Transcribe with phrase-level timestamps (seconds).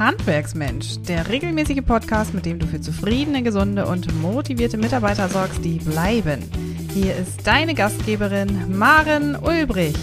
[0.00, 5.76] Handwerksmensch, der regelmäßige Podcast, mit dem du für zufriedene, gesunde und motivierte Mitarbeiter sorgst, die
[5.76, 6.40] bleiben.
[6.94, 9.94] Hier ist deine Gastgeberin Maren Ulbrich.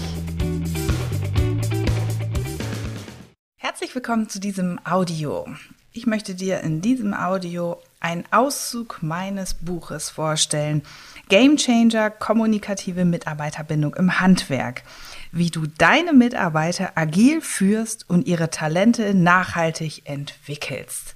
[3.55, 5.47] Herzlich willkommen zu diesem Audio.
[5.93, 10.83] Ich möchte dir in diesem Audio einen Auszug meines Buches vorstellen.
[11.29, 14.83] Game Changer, kommunikative Mitarbeiterbindung im Handwerk
[15.31, 21.15] wie du deine Mitarbeiter agil führst und ihre Talente nachhaltig entwickelst.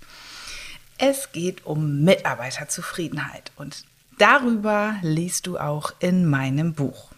[0.97, 3.85] Es geht um Mitarbeiterzufriedenheit und
[4.19, 7.11] darüber liest du auch in meinem Buch.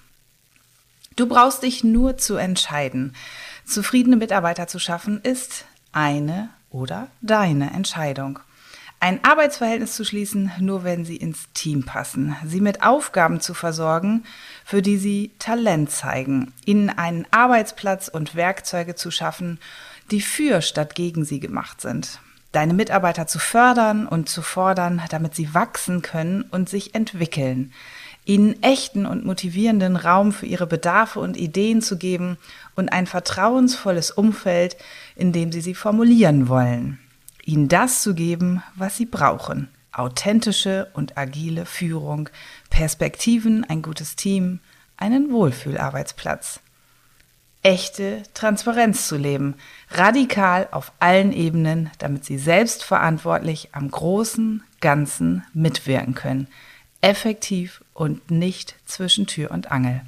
[1.15, 3.15] Du brauchst dich nur zu entscheiden.
[3.65, 8.39] Zufriedene Mitarbeiter zu schaffen ist eine oder deine Entscheidung
[9.03, 14.23] ein Arbeitsverhältnis zu schließen, nur wenn sie ins Team passen, sie mit Aufgaben zu versorgen,
[14.63, 19.59] für die sie Talent zeigen, ihnen einen Arbeitsplatz und Werkzeuge zu schaffen,
[20.09, 22.21] die für statt gegen sie gemacht sind,
[22.53, 27.73] deine Mitarbeiter zu fördern und zu fordern, damit sie wachsen können und sich entwickeln,
[28.23, 32.37] ihnen echten und motivierenden Raum für ihre Bedarfe und Ideen zu geben
[32.77, 34.77] und ein vertrauensvolles Umfeld,
[35.17, 36.99] in dem sie sie formulieren wollen
[37.45, 39.69] ihnen das zu geben, was sie brauchen.
[39.91, 42.29] Authentische und agile Führung,
[42.69, 44.59] Perspektiven, ein gutes Team,
[44.97, 46.59] einen Wohlfühlarbeitsplatz.
[47.61, 49.55] Echte Transparenz zu leben,
[49.91, 56.47] radikal auf allen Ebenen, damit sie selbstverantwortlich am großen Ganzen mitwirken können,
[57.01, 60.01] effektiv und nicht zwischen Tür und Angel.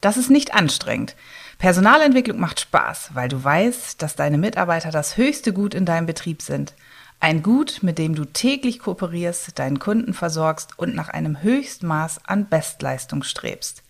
[0.00, 1.14] Das ist nicht anstrengend.
[1.62, 6.42] Personalentwicklung macht Spaß, weil du weißt, dass deine Mitarbeiter das höchste Gut in deinem Betrieb
[6.42, 6.74] sind.
[7.20, 12.48] Ein Gut, mit dem du täglich kooperierst, deinen Kunden versorgst und nach einem Höchstmaß an
[12.48, 13.84] Bestleistung strebst.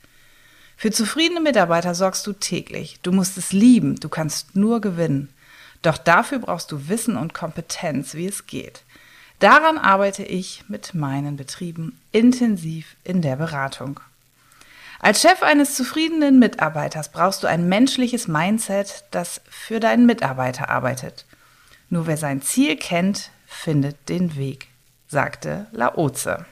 [0.77, 2.99] Für zufriedene Mitarbeiter sorgst du täglich.
[3.03, 5.31] Du musst es lieben, du kannst nur gewinnen.
[5.81, 8.83] Doch dafür brauchst du Wissen und Kompetenz, wie es geht.
[9.39, 13.99] Daran arbeite ich mit meinen Betrieben intensiv in der Beratung.
[15.05, 21.27] Als Chef eines zufriedenen Mitarbeiters brauchst du ein menschliches Mindset, das für deinen Mitarbeiter arbeitet.
[21.91, 24.69] Nur wer sein Ziel kennt, findet den Weg,
[25.09, 26.47] sagte Laoze.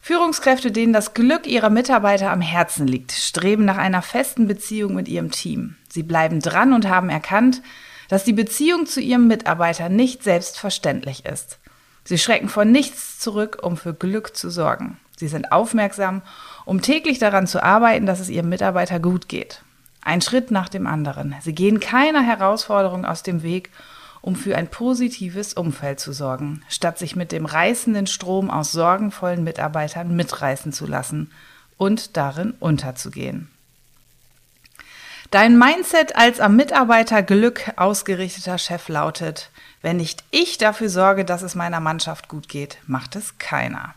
[0.00, 5.06] Führungskräfte, denen das Glück ihrer Mitarbeiter am Herzen liegt, streben nach einer festen Beziehung mit
[5.06, 5.76] ihrem Team.
[5.90, 7.60] Sie bleiben dran und haben erkannt,
[8.08, 11.58] dass die Beziehung zu ihrem Mitarbeiter nicht selbstverständlich ist.
[12.04, 14.96] Sie schrecken vor nichts zurück, um für Glück zu sorgen.
[15.16, 16.22] Sie sind aufmerksam
[16.64, 19.62] um täglich daran zu arbeiten, dass es ihrem Mitarbeiter gut geht.
[20.02, 21.34] Ein Schritt nach dem anderen.
[21.40, 23.70] Sie gehen keiner Herausforderung aus dem Weg,
[24.20, 29.44] um für ein positives Umfeld zu sorgen, statt sich mit dem reißenden Strom aus sorgenvollen
[29.44, 31.30] Mitarbeitern mitreißen zu lassen
[31.76, 33.48] und darin unterzugehen.
[35.32, 41.42] Dein Mindset als am Mitarbeiter Glück ausgerichteter Chef lautet, wenn nicht ich dafür sorge, dass
[41.42, 43.94] es meiner Mannschaft gut geht, macht es keiner.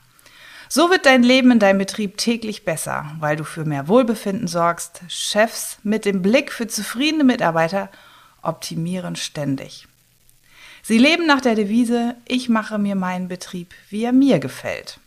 [0.67, 5.01] So wird dein Leben in deinem Betrieb täglich besser, weil du für mehr Wohlbefinden sorgst.
[5.07, 7.89] Chefs mit dem Blick für zufriedene Mitarbeiter
[8.41, 9.87] optimieren ständig.
[10.81, 14.99] Sie leben nach der Devise, ich mache mir meinen Betrieb, wie er mir gefällt.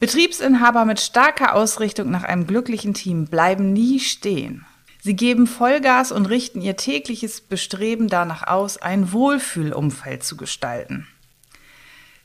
[0.00, 4.64] Betriebsinhaber mit starker Ausrichtung nach einem glücklichen Team bleiben nie stehen.
[5.00, 11.06] Sie geben Vollgas und richten ihr tägliches Bestreben danach aus, ein Wohlfühlumfeld zu gestalten.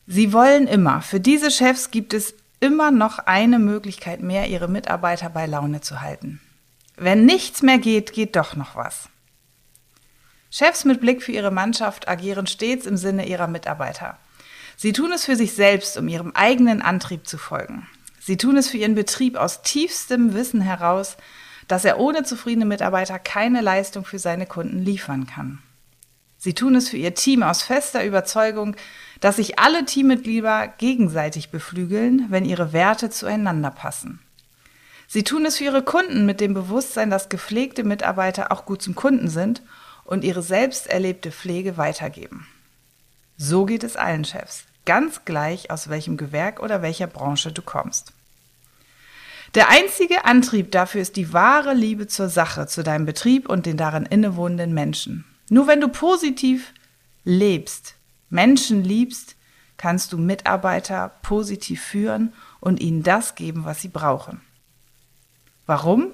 [0.06, 1.00] Sie wollen immer.
[1.00, 6.00] Für diese Chefs gibt es immer noch eine Möglichkeit mehr, ihre Mitarbeiter bei Laune zu
[6.00, 6.40] halten.
[6.96, 9.08] Wenn nichts mehr geht, geht doch noch was.
[10.50, 14.18] Chefs mit Blick für ihre Mannschaft agieren stets im Sinne ihrer Mitarbeiter.
[14.76, 17.88] Sie tun es für sich selbst, um ihrem eigenen Antrieb zu folgen.
[18.20, 21.16] Sie tun es für ihren Betrieb aus tiefstem Wissen heraus,
[21.66, 25.58] dass er ohne zufriedene Mitarbeiter keine Leistung für seine Kunden liefern kann.
[26.44, 28.76] Sie tun es für ihr Team aus fester Überzeugung,
[29.20, 34.20] dass sich alle Teammitglieder gegenseitig beflügeln, wenn ihre Werte zueinander passen.
[35.08, 38.94] Sie tun es für ihre Kunden mit dem Bewusstsein, dass gepflegte Mitarbeiter auch gut zum
[38.94, 39.62] Kunden sind
[40.04, 42.46] und ihre selbst erlebte Pflege weitergeben.
[43.38, 48.12] So geht es allen Chefs, ganz gleich aus welchem Gewerk oder welcher Branche du kommst.
[49.54, 53.78] Der einzige Antrieb dafür ist die wahre Liebe zur Sache, zu deinem Betrieb und den
[53.78, 55.24] darin innewohnenden Menschen.
[55.50, 56.72] Nur wenn du positiv
[57.24, 57.94] lebst,
[58.30, 59.36] Menschen liebst,
[59.76, 64.40] kannst du Mitarbeiter positiv führen und ihnen das geben, was sie brauchen.
[65.66, 66.12] Warum?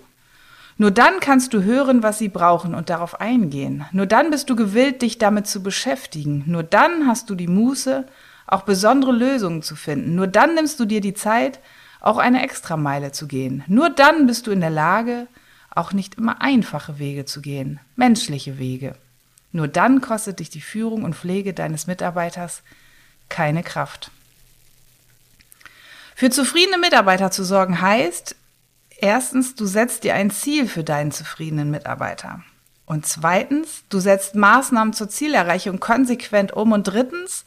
[0.77, 3.85] Nur dann kannst du hören, was sie brauchen und darauf eingehen.
[3.93, 6.45] Nur dann bist du gewillt, dich damit zu beschäftigen.
[6.47, 8.07] Nur dann hast du die Muße,
[8.47, 10.15] auch besondere Lösungen zu finden.
[10.15, 11.61] Nur dann nimmst du dir die Zeit,
[12.01, 13.63] auch eine Extrameile zu gehen.
[13.67, 15.27] Nur dann bist du in der Lage,
[15.71, 18.95] auch nicht immer einfache Wege zu gehen, menschliche Wege.
[19.53, 22.63] Nur dann kostet dich die Führung und Pflege deines Mitarbeiters
[23.29, 24.11] keine Kraft.
[26.15, 28.37] Für zufriedene Mitarbeiter zu sorgen heißt,
[28.99, 32.43] erstens, du setzt dir ein Ziel für deinen zufriedenen Mitarbeiter.
[32.85, 36.73] Und zweitens, du setzt Maßnahmen zur Zielerreichung konsequent um.
[36.73, 37.45] Und drittens,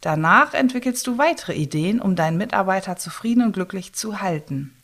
[0.00, 4.74] danach entwickelst du weitere Ideen, um deinen Mitarbeiter zufrieden und glücklich zu halten.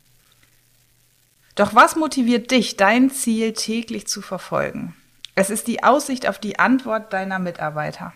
[1.55, 4.95] Doch was motiviert dich, dein Ziel täglich zu verfolgen?
[5.35, 8.13] Es ist die Aussicht auf die Antwort deiner Mitarbeiter.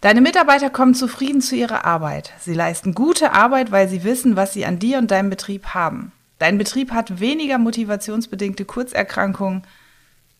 [0.00, 2.32] Deine Mitarbeiter kommen zufrieden zu ihrer Arbeit.
[2.38, 6.12] Sie leisten gute Arbeit, weil sie wissen, was sie an dir und deinem Betrieb haben.
[6.38, 9.66] Dein Betrieb hat weniger motivationsbedingte Kurzerkrankungen.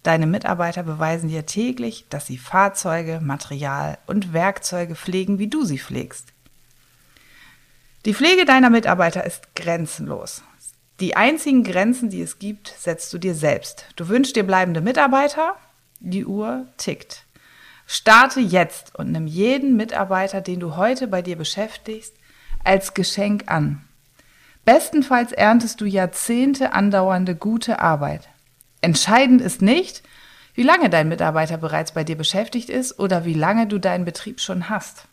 [0.03, 5.79] Deine Mitarbeiter beweisen dir täglich, dass sie Fahrzeuge, Material und Werkzeuge pflegen, wie du sie
[5.79, 6.29] pflegst.
[8.07, 10.43] Die Pflege deiner Mitarbeiter ist grenzenlos.
[11.01, 13.85] Die einzigen Grenzen, die es gibt, setzt du dir selbst.
[13.97, 15.57] Du wünschst dir bleibende Mitarbeiter,
[16.01, 17.25] die Uhr tickt.
[17.87, 22.15] Starte jetzt und nimm jeden Mitarbeiter, den du heute bei dir beschäftigst,
[22.65, 23.83] als Geschenk an.
[24.65, 28.29] Bestenfalls erntest du Jahrzehnte andauernde gute Arbeit.
[28.81, 30.03] Entscheidend ist nicht,
[30.55, 34.41] wie lange dein Mitarbeiter bereits bei dir beschäftigt ist oder wie lange du deinen Betrieb
[34.41, 35.07] schon hast.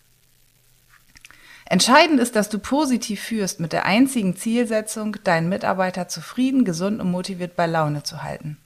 [1.66, 7.12] Entscheidend ist, dass du positiv führst mit der einzigen Zielsetzung, deinen Mitarbeiter zufrieden, gesund und
[7.12, 8.58] motiviert bei Laune zu halten.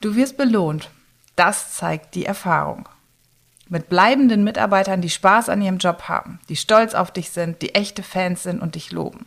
[0.00, 0.90] Du wirst belohnt.
[1.36, 2.88] Das zeigt die Erfahrung.
[3.68, 7.74] Mit bleibenden Mitarbeitern, die Spaß an ihrem Job haben, die stolz auf dich sind, die
[7.74, 9.26] echte Fans sind und dich loben.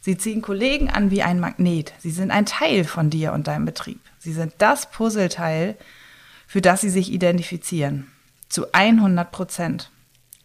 [0.00, 1.92] Sie ziehen Kollegen an wie ein Magnet.
[1.98, 4.00] Sie sind ein Teil von dir und deinem Betrieb.
[4.18, 5.76] Sie sind das Puzzleteil,
[6.46, 8.10] für das sie sich identifizieren.
[8.48, 9.90] Zu 100 Prozent.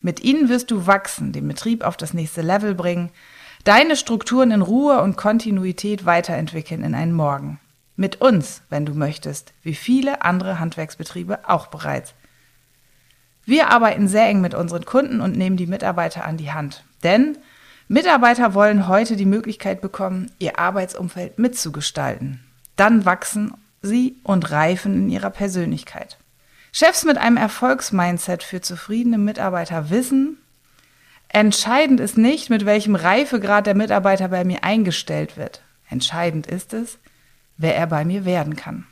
[0.01, 3.11] Mit ihnen wirst du wachsen, den Betrieb auf das nächste Level bringen,
[3.63, 7.59] deine Strukturen in Ruhe und Kontinuität weiterentwickeln in einen Morgen.
[8.01, 12.15] Mit uns, wenn du möchtest, wie viele andere Handwerksbetriebe auch bereits.
[13.45, 16.83] Wir arbeiten sehr eng mit unseren Kunden und nehmen die Mitarbeiter an die Hand.
[17.03, 17.37] Denn
[17.87, 22.43] Mitarbeiter wollen heute die Möglichkeit bekommen, ihr Arbeitsumfeld mitzugestalten.
[22.75, 23.53] Dann wachsen
[23.83, 26.17] sie und reifen in ihrer Persönlichkeit.
[26.71, 30.39] Chefs mit einem Erfolgsmindset für zufriedene Mitarbeiter wissen,
[31.27, 35.61] entscheidend ist nicht, mit welchem Reifegrad der Mitarbeiter bei mir eingestellt wird.
[35.87, 36.97] Entscheidend ist es,
[37.61, 38.87] wer er bei mir werden kann.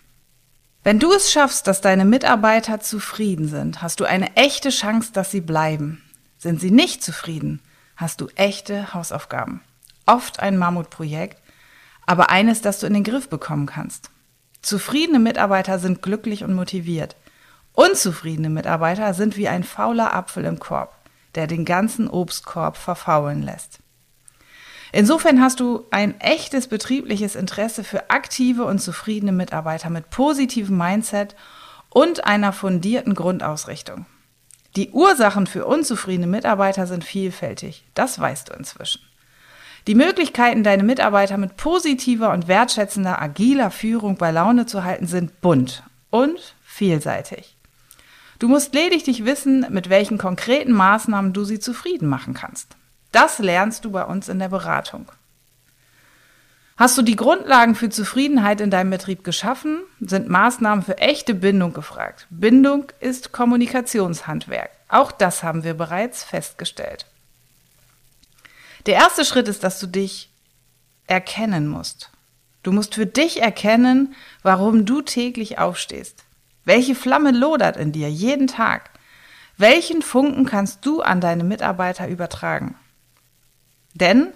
[0.83, 5.29] Wenn du es schaffst, dass deine Mitarbeiter zufrieden sind, hast du eine echte Chance, dass
[5.31, 6.01] sie bleiben.
[6.37, 7.61] Sind sie nicht zufrieden,
[7.97, 9.61] hast du echte Hausaufgaben.
[10.05, 11.41] Oft ein Mammutprojekt,
[12.05, 14.09] aber eines, das du in den Griff bekommen kannst.
[14.61, 17.15] Zufriedene Mitarbeiter sind glücklich und motiviert.
[17.73, 20.95] Unzufriedene Mitarbeiter sind wie ein fauler Apfel im Korb,
[21.35, 23.79] der den ganzen Obstkorb verfaulen lässt.
[24.91, 31.35] Insofern hast du ein echtes betriebliches Interesse für aktive und zufriedene Mitarbeiter mit positivem Mindset
[31.89, 34.05] und einer fundierten Grundausrichtung.
[34.75, 39.01] Die Ursachen für unzufriedene Mitarbeiter sind vielfältig, das weißt du inzwischen.
[39.87, 45.41] Die Möglichkeiten, deine Mitarbeiter mit positiver und wertschätzender, agiler Führung bei Laune zu halten, sind
[45.41, 47.55] bunt und vielseitig.
[48.37, 52.77] Du musst lediglich wissen, mit welchen konkreten Maßnahmen du sie zufrieden machen kannst.
[53.11, 55.11] Das lernst du bei uns in der Beratung.
[56.79, 61.73] Hast du die Grundlagen für Zufriedenheit in deinem Betrieb geschaffen, sind Maßnahmen für echte Bindung
[61.73, 62.25] gefragt.
[62.29, 64.69] Bindung ist Kommunikationshandwerk.
[64.87, 67.05] Auch das haben wir bereits festgestellt.
[68.85, 70.29] Der erste Schritt ist, dass du dich
[71.05, 72.11] erkennen musst.
[72.63, 76.23] Du musst für dich erkennen, warum du täglich aufstehst.
[76.63, 78.89] Welche Flamme lodert in dir jeden Tag?
[79.57, 82.75] Welchen Funken kannst du an deine Mitarbeiter übertragen?
[83.93, 84.27] Denn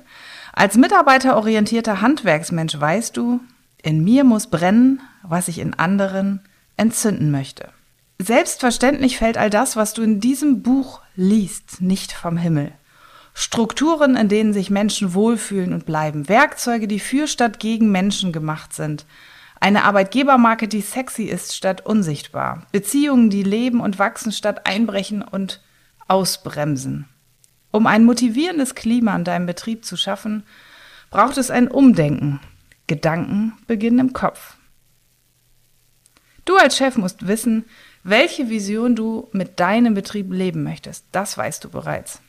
[0.53, 3.39] als mitarbeiterorientierter Handwerksmensch weißt du,
[3.81, 6.41] in mir muss brennen, was ich in anderen
[6.77, 7.69] entzünden möchte.
[8.19, 12.71] Selbstverständlich fällt all das, was du in diesem Buch liest, nicht vom Himmel.
[13.33, 18.73] Strukturen, in denen sich Menschen wohlfühlen und bleiben, Werkzeuge, die für statt gegen Menschen gemacht
[18.73, 19.05] sind,
[19.59, 22.67] eine Arbeitgebermarke, die sexy ist statt unsichtbar.
[22.71, 25.61] Beziehungen, die leben und wachsen statt einbrechen und
[26.07, 27.07] ausbremsen.
[27.73, 30.43] Um ein motivierendes Klima in deinem Betrieb zu schaffen,
[31.09, 32.39] braucht es ein Umdenken.
[32.85, 34.57] Gedanken beginnen im Kopf.
[36.45, 37.65] Du als Chef musst wissen,
[38.03, 41.05] welche Vision du mit deinem Betrieb leben möchtest.
[41.11, 42.21] Das weißt du bereits.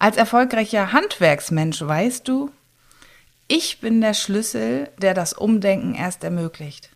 [0.00, 2.50] Als erfolgreicher Handwerksmensch weißt du,
[3.46, 6.90] ich bin der Schlüssel, der das Umdenken erst ermöglicht.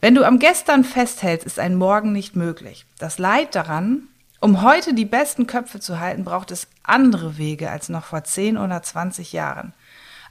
[0.00, 2.86] Wenn du am Gestern festhältst, ist ein Morgen nicht möglich.
[2.98, 4.08] Das Leid daran,
[4.44, 8.58] um heute die besten Köpfe zu halten, braucht es andere Wege als noch vor 10
[8.58, 9.72] oder 20 Jahren.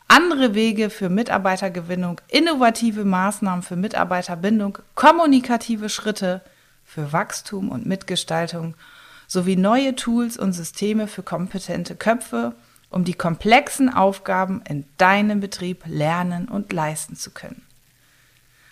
[0.07, 6.41] andere Wege für Mitarbeitergewinnung, innovative Maßnahmen für Mitarbeiterbindung, kommunikative Schritte
[6.85, 8.75] für Wachstum und Mitgestaltung
[9.25, 12.53] sowie neue Tools und Systeme für kompetente Köpfe,
[12.91, 17.63] um die komplexen Aufgaben in deinem Betrieb lernen und leisten zu können.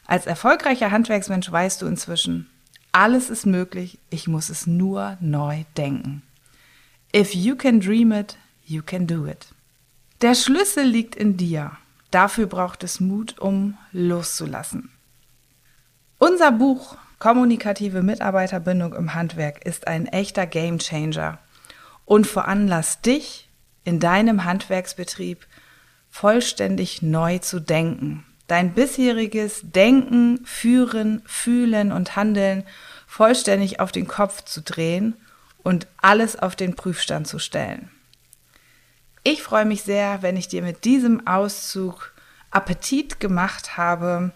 [0.05, 2.48] Als erfolgreicher Handwerksmensch weißt du inzwischen,
[2.91, 6.24] alles ist möglich, ich muss es nur neu denken.
[7.15, 9.48] If you can dream it, you can do it.
[10.21, 11.71] Der Schlüssel liegt in dir.
[12.12, 14.89] Dafür braucht es Mut, um loszulassen.
[16.19, 21.38] Unser Buch Kommunikative Mitarbeiterbindung im Handwerk ist ein echter Gamechanger
[22.05, 23.48] und veranlasst dich,
[23.83, 25.45] in deinem Handwerksbetrieb
[26.10, 32.65] vollständig neu zu denken, dein bisheriges Denken, Führen, Fühlen und Handeln
[33.08, 35.15] vollständig auf den Kopf zu drehen
[35.63, 37.89] und alles auf den Prüfstand zu stellen.
[39.24, 42.13] Ich freue mich sehr, wenn ich dir mit diesem Auszug
[42.50, 44.31] Appetit gemacht habe,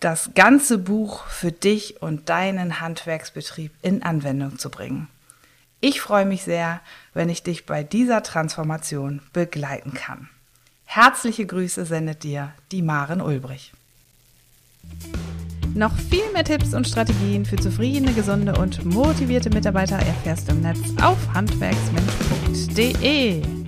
[0.00, 5.06] das ganze Buch für dich und deinen Handwerksbetrieb in Anwendung zu bringen.
[5.80, 6.80] Ich freue mich sehr,
[7.14, 10.28] wenn ich dich bei dieser Transformation begleiten kann.
[10.94, 13.72] Herzliche Grüße sendet dir die Maren Ulbrich.
[15.74, 20.60] Noch viel mehr Tipps und Strategien für zufriedene, gesunde und motivierte Mitarbeiter erfährst du im
[20.60, 23.61] Netz auf handwerksmensch.de.